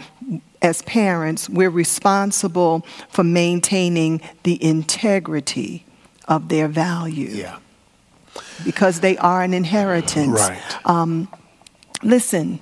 [0.62, 5.84] as parents, we're responsible for maintaining the integrity
[6.28, 7.58] of their value Yeah.
[8.64, 10.40] because they are an inheritance.
[10.40, 11.28] Right.
[12.02, 12.60] Listen,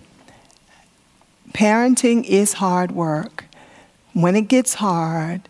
[1.55, 3.45] parenting is hard work.
[4.13, 5.49] When it gets hard,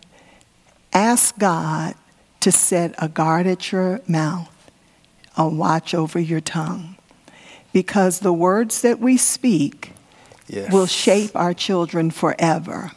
[0.93, 1.95] ask God
[2.41, 4.71] to set a guard at your mouth,
[5.37, 6.97] a watch over your tongue.
[7.73, 9.93] Because the words that we speak
[10.47, 10.73] yes.
[10.73, 12.93] will shape our children forever.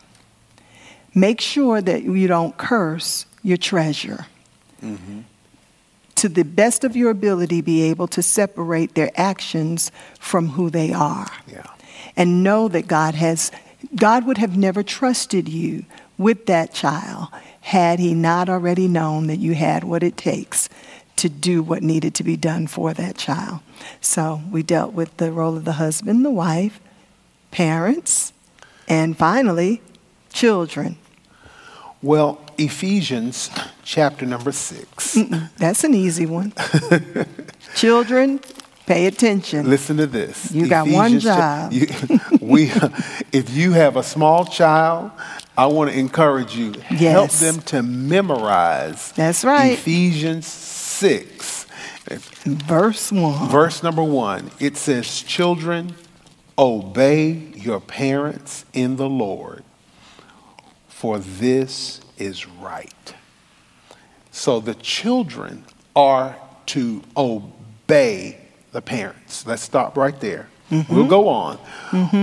[1.16, 4.28] Make sure that you don't curse your treasure.
[4.84, 5.22] Mm-hmm.
[6.16, 10.92] To the best of your ability, be able to separate their actions from who they
[10.92, 11.28] are.
[11.48, 11.66] Yeah.
[12.18, 13.52] And know that God has,
[13.96, 15.86] God would have never trusted you
[16.18, 17.30] with that child
[17.62, 20.68] had He not already known that you had what it takes
[21.18, 23.60] to do what needed to be done for that child.
[24.02, 26.80] So we dealt with the role of the husband, the wife,
[27.52, 28.34] parents,
[28.88, 29.82] and finally,
[30.32, 30.98] children.
[32.02, 33.50] Well, Ephesians
[33.84, 35.18] chapter number 6.
[35.58, 36.54] That's an easy one.
[37.76, 38.40] children,
[38.88, 39.70] pay attention.
[39.70, 40.52] Listen to this.
[40.52, 41.88] You got one cha- you-
[42.42, 42.72] we,
[43.32, 45.12] if you have a small child,
[45.56, 46.72] I want to encourage you.
[46.74, 49.12] Help them to memorize.
[49.12, 49.74] That's right.
[49.74, 51.66] Ephesians 6,
[52.46, 53.50] Verse 1.
[53.50, 54.52] verse number 1.
[54.60, 55.94] It says, Children,
[56.58, 59.64] obey your parents in the Lord,
[60.88, 63.14] for this is right.
[64.32, 69.46] So the children are to obey the parents.
[69.46, 70.50] Let's stop right there.
[70.72, 70.94] Mm-hmm.
[70.94, 71.60] We'll go on.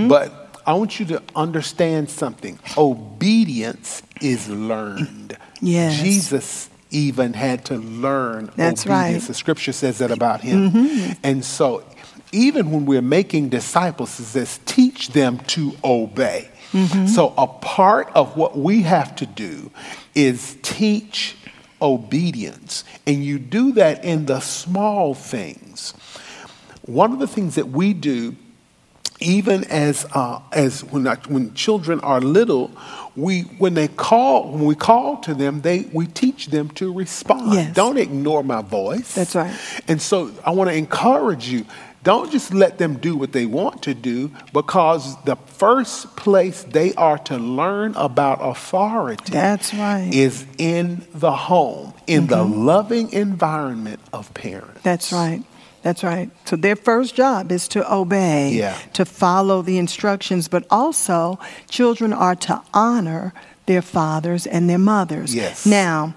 [0.08, 2.58] But I want you to understand something.
[2.76, 5.36] Obedience is learned.
[5.60, 6.00] Yes.
[6.00, 8.86] Jesus even had to learn That's obedience.
[8.86, 9.14] right.
[9.16, 9.26] Mm-hmm.
[9.26, 11.16] The scripture says that about him.
[11.22, 11.84] And so
[12.32, 16.48] even when we're making disciples, it says teach them to obey.
[16.72, 17.06] Mm-hmm.
[17.06, 19.70] So a part of what we have to do
[20.14, 21.36] is teach
[21.80, 22.84] obedience.
[23.06, 25.94] And you do that in the small things.
[26.86, 28.36] One of the things that we do
[29.20, 32.70] even as uh, as when when children are little,
[33.16, 37.54] we when they call when we call to them, they we teach them to respond.
[37.54, 37.74] Yes.
[37.74, 39.14] Don't ignore my voice.
[39.14, 39.54] That's right.
[39.88, 41.64] And so I want to encourage you.
[42.02, 46.92] Don't just let them do what they want to do because the first place they
[46.96, 50.12] are to learn about authority That's right.
[50.12, 54.82] is in the home, in the loving environment of parents.
[54.82, 55.42] That's right.
[55.84, 56.30] That's right.
[56.46, 58.74] So their first job is to obey, Yeah.
[58.94, 63.32] to follow the instructions, but also children are to honor
[63.66, 65.34] their fathers and their mothers.
[65.34, 65.66] Yes.
[65.66, 66.14] Now,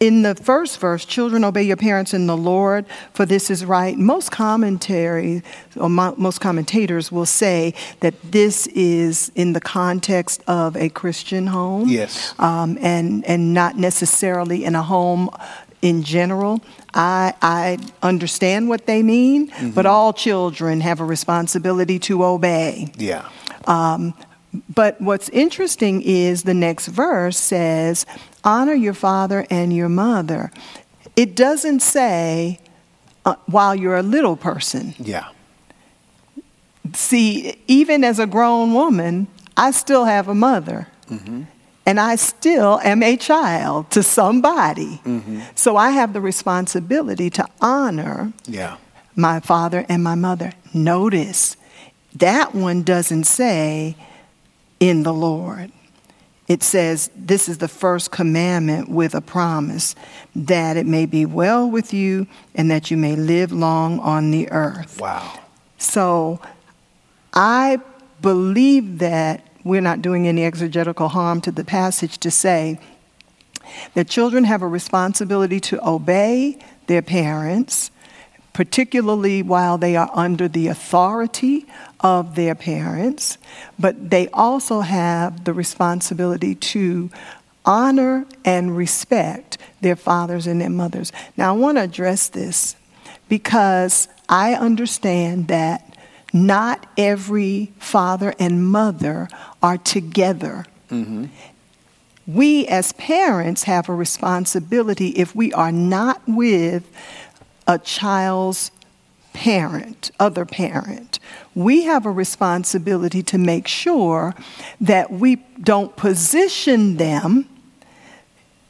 [0.00, 3.96] in the first verse, children obey your parents in the Lord, for this is right.
[3.98, 5.42] Most commentary
[5.76, 11.46] or mo- most commentators will say that this is in the context of a Christian
[11.48, 12.34] home Yes.
[12.38, 15.28] um, and and not necessarily in a home
[15.82, 16.60] in general.
[16.94, 19.86] I I understand what they mean, but mm-hmm.
[19.86, 22.92] all children have a responsibility to obey.
[22.96, 23.28] Yeah.
[23.66, 24.14] Um,
[24.72, 28.06] but what's interesting is the next verse says,
[28.44, 30.52] "Honor your father and your mother."
[31.16, 32.60] It doesn't say
[33.24, 34.94] uh, while you're a little person.
[34.98, 35.28] Yeah.
[36.92, 39.26] See, even as a grown woman,
[39.56, 40.88] I still have a mother.
[41.10, 41.44] Mm-hmm.
[41.86, 45.00] And I still am a child to somebody.
[45.04, 45.40] Mm-hmm.
[45.54, 48.76] So I have the responsibility to honor Yeah.
[49.14, 50.52] my father and my mother.
[50.72, 51.56] Notice
[52.14, 53.96] that one doesn't say
[54.80, 55.72] in the Lord.
[56.48, 59.94] It says, This is the first commandment with a promise
[60.36, 64.50] that it may be well with you and that you may live long on the
[64.50, 65.00] earth.
[65.00, 65.38] Wow.
[65.78, 66.40] So
[67.32, 67.80] I
[68.22, 72.78] believe that we're not doing any exegetical harm to the passage to say
[73.94, 77.90] that children have a responsibility to obey their parents,
[78.52, 81.66] particularly while they are under the authority
[82.00, 83.38] of their parents,
[83.78, 87.10] but they also have the responsibility to
[87.64, 91.10] honor and respect their fathers and their mothers.
[91.36, 92.76] Now, I want to address this
[93.28, 95.96] because I understand that
[96.32, 99.28] not every father and mother
[99.64, 100.66] are together.
[100.90, 101.24] Mm-hmm.
[102.26, 106.84] We as parents have a responsibility if we are not with
[107.66, 108.70] a child's
[109.32, 111.18] parent, other parent,
[111.54, 114.34] we have a responsibility to make sure
[114.80, 117.48] that we don't position them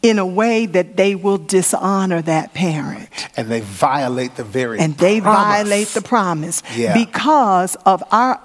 [0.01, 3.09] in a way that they will dishonor that parent.
[3.37, 5.43] And they violate the very And they promise.
[5.45, 6.95] violate the promise Yeah.
[6.95, 8.39] because of our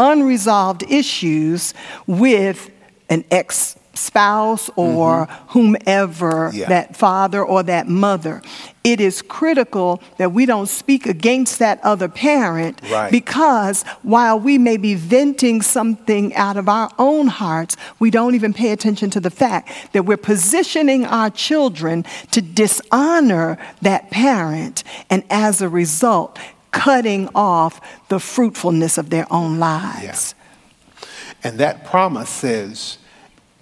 [0.00, 1.74] unresolved issues
[2.06, 2.70] with
[3.08, 6.56] an ex spouse or whomever Mm-hmm.
[6.58, 6.68] Yeah.
[6.68, 8.40] that father or that mother
[8.82, 13.10] it is critical that we don't speak against that other parent Right.
[13.10, 18.54] because while we may be venting something out of our own hearts we don't even
[18.54, 25.24] pay attention to the fact that we're positioning our children to dishonor that parent and
[25.30, 26.38] as a result
[26.70, 30.34] cutting off the fruitfulness of their own lives
[31.42, 32.98] And that promise says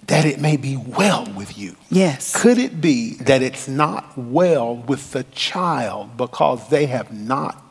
[0.07, 1.75] that it may be well with you.
[1.89, 2.35] Yes.
[2.35, 7.63] Could it be that it's not well with the child because they have not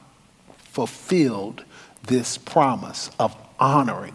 [0.56, 1.64] fulfilled
[2.06, 4.14] this promise of honoring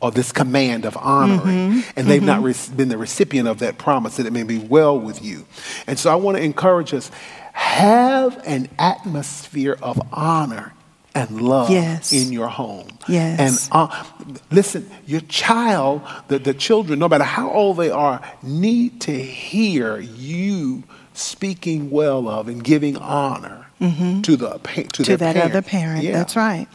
[0.00, 1.80] or this command of honoring, mm-hmm.
[1.96, 2.72] and they've not mm-hmm.
[2.72, 5.46] re- been the recipient of that promise that it may be well with you?
[5.86, 7.10] And so I want to encourage us
[7.54, 10.72] have an atmosphere of honor
[11.14, 12.12] and love Yes.
[12.12, 12.88] in your home.
[13.08, 13.68] Yes.
[13.70, 14.04] And uh,
[14.50, 19.98] listen, your child, the, the children, no matter how old they are, need to hear
[19.98, 20.82] you
[21.12, 25.02] speaking well of and giving honor to the pa- to, Mm-hmm.
[25.04, 25.50] to that parent.
[25.52, 26.02] other parent.
[26.04, 26.12] Yeah.
[26.12, 26.66] That's right.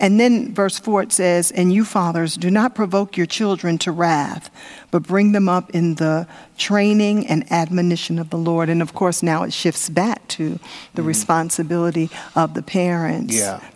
[0.00, 3.90] And then verse 4 it says, And you fathers, do not provoke your children to
[3.92, 4.48] wrath,
[4.92, 6.26] but bring them up in the
[6.56, 8.68] training and admonition of the Lord.
[8.68, 10.58] And of course, now it shifts back to
[10.94, 13.34] the responsibility of the parents.
[13.34, 13.62] Mm-hmm.
[13.64, 13.70] Yeah.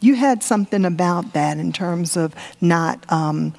[0.00, 3.54] You had something about that in terms of not, um,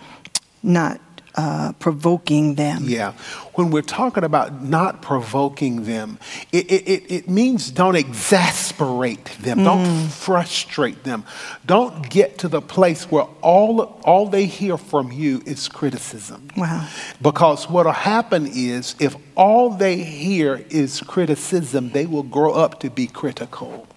[0.61, 0.99] not
[1.35, 2.83] uh, provoking them.
[2.85, 3.13] Yeah.
[3.55, 6.17] When we're talking about not provoking them,
[6.51, 9.63] it, it, it, it means don't exasperate them, Mm.
[9.65, 11.23] don't frustrate them,
[11.65, 16.47] don't get to the place where all, all they hear from you is criticism.
[16.57, 16.87] Wow.
[17.21, 22.79] Because what will happen is if all they hear is criticism, they will grow up
[22.81, 23.87] to be critical.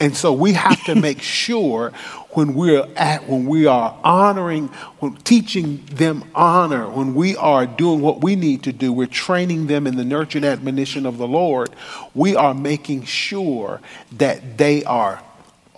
[0.00, 1.90] And so we have to make sure
[2.30, 4.68] when we're at when we are honoring,
[5.00, 9.66] when teaching them honor, when we are doing what we need to do, we're training
[9.66, 11.70] them in the nurture and admonition of the Lord.
[12.14, 13.80] We are making sure
[14.12, 15.22] that they are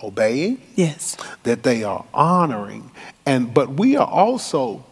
[0.03, 1.17] obeying, Yes.
[1.43, 2.91] that they are honoring,
[3.25, 4.85] and but we are also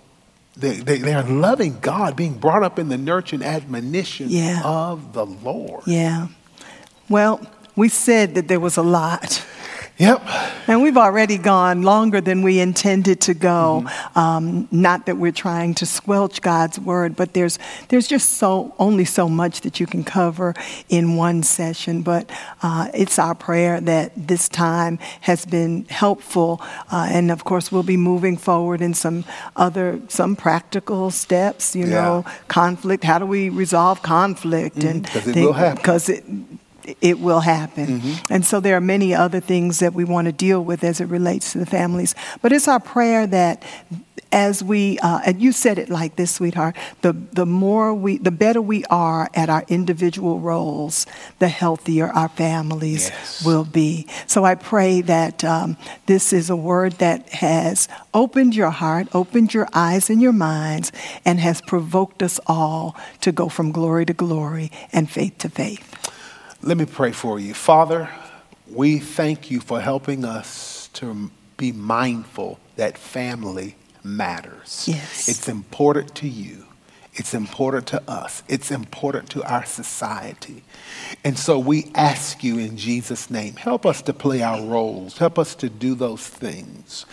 [0.55, 4.61] they, they, they are loving God, being brought up in the nurture and admonition Yeah.
[4.63, 5.83] of the Lord.
[5.85, 6.27] Yeah.
[7.09, 7.39] Well,
[7.78, 9.45] we said that there was a lot.
[9.99, 10.21] Yep.
[10.67, 13.84] And we've already gone longer than we intended to go.
[14.15, 17.57] Um, not that we're trying to squelch God's word, but there's
[17.89, 20.53] there's just so only so much that you can cover
[20.89, 22.03] in one session.
[22.03, 22.30] But
[22.61, 26.61] uh, it's our prayer that this time has been helpful,
[26.91, 29.25] uh, and of course we'll be moving forward in some
[29.55, 31.75] other some practical steps.
[31.75, 32.01] You Yeah.
[32.01, 33.03] know, conflict.
[33.03, 34.84] How do we resolve conflict?
[34.84, 35.78] And 'cause it will happen.
[35.78, 36.23] Because it
[37.01, 38.01] it will happen.
[38.29, 41.05] And so there are many other things that we want to deal with as it
[41.05, 42.15] relates to the families.
[42.41, 43.63] But it's our prayer that
[44.29, 48.31] as we, uh, and you said it like this, sweetheart, the, the more we, the
[48.31, 51.05] better we are at our individual roles,
[51.39, 53.45] the healthier our families Yes.
[53.45, 54.05] will be.
[54.27, 55.77] So I pray that um,
[56.07, 60.91] this is a word that has opened your heart, opened your eyes and your minds,
[61.23, 65.86] and has provoked us all to go from glory to glory and faith to faith.
[66.62, 67.53] Let me pray for you.
[67.53, 68.10] Father,
[68.70, 74.86] we thank you for helping us to be mindful that family matters.
[74.88, 75.30] Yes.
[75.30, 76.66] It's important to you.
[77.14, 78.43] It's important to us.
[78.47, 80.64] It's important to our society.
[81.24, 85.18] And so we ask you in Jesus' name, help us to play our roles.
[85.18, 87.08] Help us to do those things,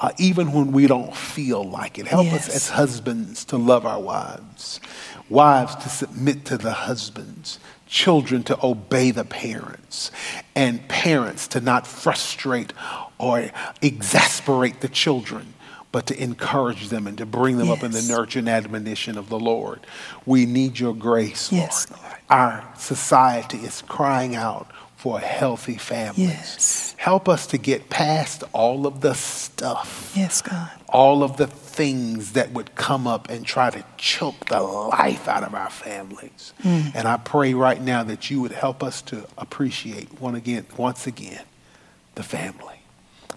[0.00, 2.06] uh, even when we don't feel like it.
[2.06, 4.80] Help us as husbands to love our wives,
[5.28, 7.58] wives to submit to the husbands,
[7.88, 10.10] children to obey the parents,
[10.54, 12.72] and parents to not frustrate
[13.18, 13.50] or
[13.82, 15.54] exasperate the children,
[15.90, 19.28] but to encourage them and to bring them up in the nurture and admonition of
[19.30, 19.80] the Lord.
[20.26, 22.02] We need your grace, Yes, Lord.
[22.02, 22.14] Lord.
[22.30, 26.28] Our society is crying out for healthy families.
[26.28, 26.94] Yes.
[26.98, 30.68] Help us to get past all of the stuff Yes, God.
[30.88, 35.44] all of the things that would come up and try to choke the life out
[35.44, 36.52] of our families.
[36.64, 36.96] Mm.
[36.96, 41.06] And I pray right now that you would help us to appreciate one again, once
[41.06, 41.44] again,
[42.16, 42.80] the family.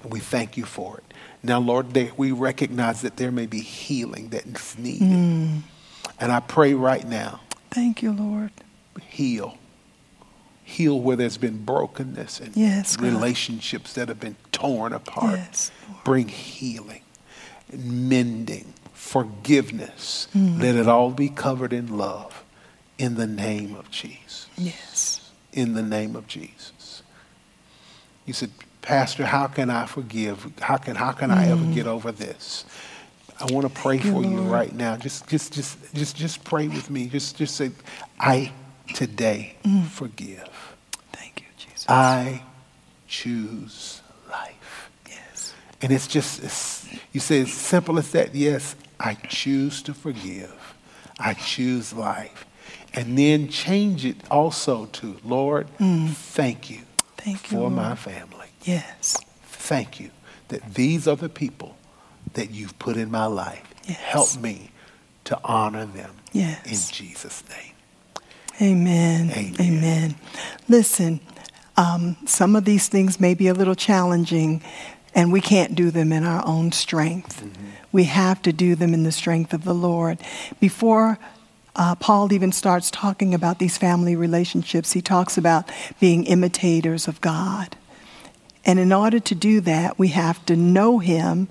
[0.02, 1.14] And we thank you for it.
[1.44, 5.08] Now, Lord, there, we recognize that there may be healing that is needed.
[5.08, 5.62] Mm.
[6.20, 8.50] And I pray right now, Thank you, Lord.
[9.08, 9.58] heal.
[10.72, 15.34] Heal where there's been brokenness and Yes, relationships that have been torn apart.
[15.40, 15.72] Yes,
[16.06, 17.02] Bring healing,
[17.72, 20.28] and mending, forgiveness.
[20.34, 20.62] Mm.
[20.62, 22.44] Let it all be covered in love
[22.98, 24.48] in the name of Jesus.
[24.58, 25.30] Yes.
[25.52, 27.04] In the name of Jesus.
[28.26, 28.52] You said,
[28.82, 30.54] Pastor, how can I forgive?
[30.62, 32.64] How can, how can I ever get over this?
[33.40, 34.02] I want to pray Mm.
[34.04, 34.52] Thank for you Lord.
[34.52, 34.96] right now.
[34.96, 37.08] Just, just, just, just, just pray with me.
[37.08, 37.72] Just, just say,
[38.20, 38.52] I
[38.94, 39.88] today Mm.
[39.88, 40.50] forgive.
[41.14, 41.86] Thank you, Jesus.
[41.90, 42.44] I
[43.08, 44.90] choose life.
[45.10, 45.54] yes.
[45.82, 48.34] And it's just, it's, you say as simple as that.
[48.36, 50.54] Yes, I choose to forgive.
[51.20, 52.46] I choose life.
[52.94, 56.86] And then change it also to, Lord, thank you Mm.
[57.18, 58.48] Thank you, for my family.
[58.64, 59.16] Yes.
[59.44, 60.10] Thank you
[60.48, 61.78] that these are the people
[62.34, 63.64] that you've put in my life.
[63.88, 63.98] Yes.
[64.00, 64.72] Help me
[65.26, 66.66] to honor them Yes.
[66.66, 67.71] in Jesus' name.
[68.60, 69.32] Amen.
[69.32, 69.56] Amen.
[69.60, 70.16] Amen.
[70.68, 71.20] Listen,
[71.78, 74.62] um, some of these things may be a little challenging,
[75.16, 77.44] and we can't do them in our own strength.
[77.92, 80.20] We have to do them in the strength of the Lord.
[80.60, 81.18] Before
[81.76, 87.22] uh, Paul even starts talking about these family relationships, he talks about being imitators of
[87.22, 87.76] God.
[88.66, 91.48] And in order to do that, we have to know Him.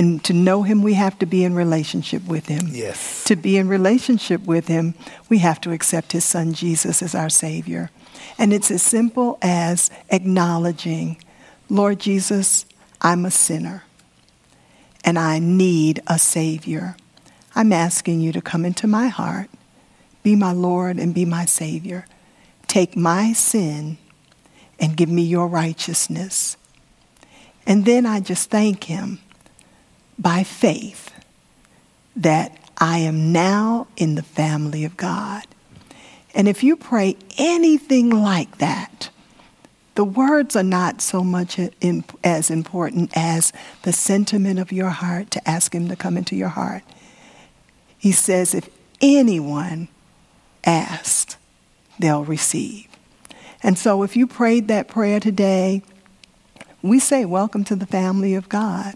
[0.00, 2.68] And to know Him, we have to be in relationship with Him.
[2.70, 3.22] Yes.
[3.24, 4.94] To be in relationship with Him,
[5.28, 7.90] we have to accept His Son Jesus as our Savior.
[8.38, 11.22] And it's as simple as acknowledging,
[11.68, 12.64] Lord Jesus,
[13.02, 13.84] I'm a sinner
[15.04, 16.96] and I need a Savior.
[17.54, 19.50] I'm asking you to come into my heart,
[20.22, 22.06] be my Lord and be my Savior.
[22.68, 23.98] Take my sin
[24.78, 26.56] and give me your righteousness.
[27.66, 29.18] And then I just thank Him
[30.20, 31.12] by faith
[32.14, 35.44] that I am now in the family of God.
[36.34, 39.10] And if you pray anything like that,
[39.94, 41.58] the words are not so much
[42.22, 43.52] as important as
[43.82, 46.82] the sentiment of your heart to ask Him to come into your heart.
[47.98, 48.68] He says, if
[49.00, 49.88] anyone
[50.64, 51.36] asks,
[51.98, 52.86] they'll receive.
[53.62, 55.82] And so if you prayed that prayer today,
[56.82, 58.94] we say, Welcome to the family of God.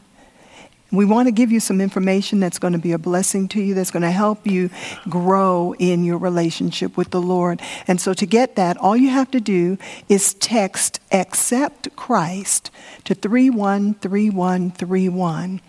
[0.94, 3.74] We want to give you some information that's going to be a blessing to you,
[3.74, 4.70] that's going to help you
[5.08, 7.60] grow in your relationship with the Lord.
[7.86, 9.76] And so, to get that, all you have to do
[10.08, 12.70] is text accept Christ
[13.04, 15.60] to 313131.